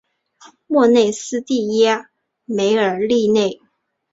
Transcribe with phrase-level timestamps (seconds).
[0.65, 2.07] 莫内斯蒂耶
[2.45, 3.61] 梅尔利内。